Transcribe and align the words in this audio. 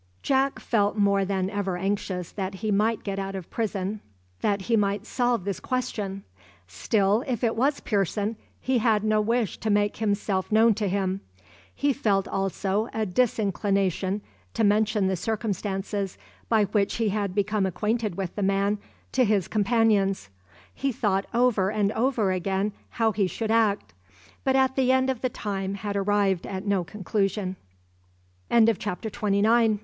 Jack 0.23 0.59
felt 0.59 0.97
more 0.97 1.23
than 1.23 1.47
ever 1.51 1.77
anxious 1.77 2.31
that 2.31 2.55
he 2.55 2.71
might 2.71 3.03
get 3.03 3.19
out 3.19 3.35
of 3.35 3.51
prison 3.51 4.01
that 4.41 4.61
he 4.63 4.75
might 4.75 5.05
solve 5.05 5.43
this 5.45 5.59
question. 5.59 6.23
Still, 6.67 7.23
if 7.27 7.43
it 7.43 7.55
was 7.55 7.81
Pearson, 7.81 8.35
he 8.59 8.79
had 8.79 9.03
no 9.03 9.21
wish 9.21 9.59
to 9.59 9.69
make 9.69 9.97
himself 9.97 10.51
known 10.51 10.73
to 10.73 10.87
him. 10.89 11.21
He 11.75 11.93
felt 11.93 12.27
also 12.27 12.89
a 12.95 13.05
disinclination 13.05 14.21
to 14.55 14.63
mention 14.63 15.05
the 15.05 15.15
circumstances 15.15 16.17
by 16.49 16.63
which 16.63 16.95
he 16.95 17.09
had 17.09 17.35
become 17.35 17.67
acquainted 17.67 18.15
with 18.15 18.33
the 18.35 18.41
man 18.41 18.79
to 19.11 19.23
his 19.23 19.47
companions. 19.47 20.29
He 20.73 20.91
thought 20.91 21.27
over 21.31 21.69
and 21.69 21.91
over 21.91 22.31
again 22.31 22.71
how 22.97 23.11
he 23.11 23.27
should 23.27 23.51
act; 23.51 23.93
but 24.43 24.55
at 24.55 24.75
the 24.75 24.91
end 24.91 25.11
of 25.11 25.21
the 25.21 25.29
time 25.29 25.75
had 25.75 25.95
arrived 25.95 26.47
at 26.47 26.65
no 26.65 26.83
conclusion. 26.83 27.55
John 28.49 28.65
Deane 28.65 28.69
of 28.71 28.83
Nottingham 28.83 29.39
by 29.43 29.57
W. 29.65 29.79